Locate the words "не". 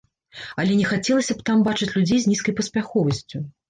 0.79-0.87